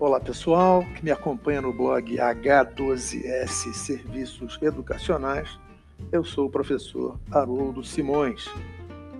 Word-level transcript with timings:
Olá 0.00 0.18
pessoal 0.18 0.84
que 0.96 1.04
me 1.04 1.12
acompanha 1.12 1.62
no 1.62 1.72
blog 1.72 2.16
H12S 2.16 3.72
Serviços 3.72 4.58
Educacionais. 4.60 5.48
Eu 6.10 6.24
sou 6.24 6.48
o 6.48 6.50
professor 6.50 7.16
Haroldo 7.30 7.84
Simões. 7.84 8.50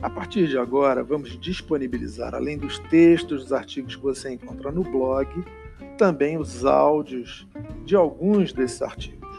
A 0.02 0.10
partir 0.10 0.48
de 0.48 0.58
agora, 0.58 1.04
vamos 1.04 1.38
disponibilizar, 1.38 2.34
além 2.34 2.58
dos 2.58 2.80
textos 2.80 3.44
dos 3.44 3.52
artigos 3.52 3.94
que 3.94 4.02
você 4.02 4.32
encontra 4.32 4.72
no 4.72 4.82
blog, 4.82 5.28
também 5.96 6.38
os 6.38 6.64
áudios 6.64 7.46
de 7.84 7.94
alguns 7.94 8.52
desses 8.52 8.82
artigos. 8.82 9.30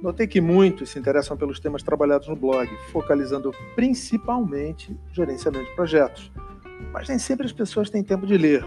Notei 0.00 0.28
que 0.28 0.40
muitos 0.40 0.90
se 0.90 1.00
interessam 1.00 1.36
pelos 1.36 1.58
temas 1.58 1.82
trabalhados 1.82 2.28
no 2.28 2.36
blog, 2.36 2.68
focalizando 2.92 3.52
principalmente 3.74 4.96
gerenciamento 5.12 5.68
de 5.68 5.74
projetos. 5.74 6.30
Mas 6.92 7.08
nem 7.08 7.18
sempre 7.18 7.44
as 7.44 7.52
pessoas 7.52 7.90
têm 7.90 8.04
tempo 8.04 8.24
de 8.24 8.38
ler. 8.38 8.64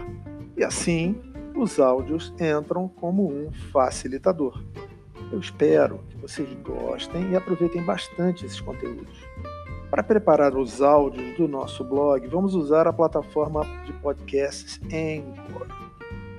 E 0.54 0.62
assim, 0.62 1.18
os 1.54 1.78
áudios 1.78 2.32
entram 2.40 2.88
como 2.88 3.30
um 3.30 3.52
facilitador. 3.72 4.62
Eu 5.32 5.38
espero 5.38 6.00
que 6.08 6.16
vocês 6.16 6.48
gostem 6.62 7.30
e 7.30 7.36
aproveitem 7.36 7.82
bastante 7.82 8.44
esses 8.44 8.60
conteúdos. 8.60 9.24
Para 9.90 10.02
preparar 10.02 10.56
os 10.56 10.80
áudios 10.80 11.36
do 11.36 11.48
nosso 11.48 11.84
blog, 11.84 12.26
vamos 12.28 12.54
usar 12.54 12.86
a 12.86 12.92
plataforma 12.92 13.64
de 13.84 13.92
podcasts 13.94 14.80
Anchor, 14.86 15.66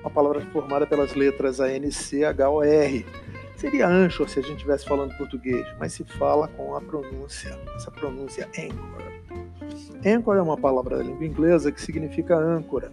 uma 0.00 0.10
palavra 0.10 0.40
formada 0.52 0.86
pelas 0.86 1.14
letras 1.14 1.60
A-N-C-H-O-R. 1.60 3.06
Seria 3.56 3.88
Anchor 3.88 4.28
se 4.28 4.40
a 4.40 4.42
gente 4.42 4.56
estivesse 4.56 4.84
falando 4.86 5.16
português, 5.16 5.66
mas 5.78 5.92
se 5.92 6.04
fala 6.04 6.48
com 6.48 6.74
a 6.74 6.80
pronúncia, 6.80 7.58
essa 7.76 7.90
pronúncia 7.90 8.48
Anchor. 8.58 9.02
Anchor 10.04 10.36
é 10.36 10.42
uma 10.42 10.56
palavra 10.56 10.98
da 10.98 11.02
língua 11.02 11.24
inglesa 11.24 11.70
que 11.70 11.80
significa 11.80 12.36
âncora 12.36 12.90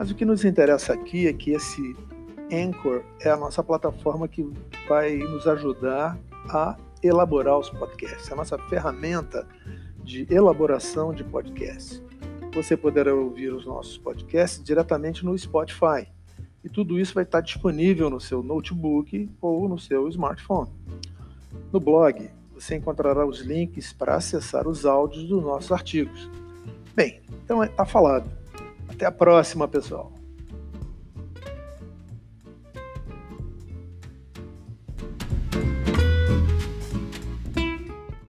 mas 0.00 0.10
o 0.10 0.14
que 0.14 0.24
nos 0.24 0.46
interessa 0.46 0.94
aqui 0.94 1.28
é 1.28 1.32
que 1.34 1.50
esse 1.50 1.94
Anchor 2.50 3.04
é 3.20 3.28
a 3.28 3.36
nossa 3.36 3.62
plataforma 3.62 4.26
que 4.26 4.50
vai 4.88 5.18
nos 5.18 5.46
ajudar 5.46 6.18
a 6.48 6.74
elaborar 7.02 7.58
os 7.58 7.68
podcasts, 7.68 8.30
é 8.30 8.32
a 8.32 8.36
nossa 8.36 8.56
ferramenta 8.56 9.46
de 10.02 10.26
elaboração 10.30 11.12
de 11.12 11.22
podcasts. 11.22 12.02
Você 12.54 12.78
poderá 12.78 13.14
ouvir 13.14 13.52
os 13.52 13.66
nossos 13.66 13.98
podcasts 13.98 14.64
diretamente 14.64 15.22
no 15.22 15.36
Spotify. 15.36 16.08
E 16.64 16.70
tudo 16.70 16.98
isso 16.98 17.12
vai 17.12 17.24
estar 17.24 17.42
disponível 17.42 18.08
no 18.08 18.22
seu 18.22 18.42
notebook 18.42 19.28
ou 19.38 19.68
no 19.68 19.78
seu 19.78 20.08
smartphone. 20.08 20.70
No 21.70 21.78
blog, 21.78 22.30
você 22.54 22.74
encontrará 22.74 23.26
os 23.26 23.40
links 23.40 23.92
para 23.92 24.14
acessar 24.14 24.66
os 24.66 24.86
áudios 24.86 25.24
dos 25.24 25.42
nossos 25.42 25.70
artigos. 25.70 26.30
Bem, 26.96 27.20
então 27.44 27.62
está 27.62 27.84
falado. 27.84 28.39
Até 29.00 29.06
a 29.06 29.10
próxima, 29.10 29.66
pessoal. 29.66 30.19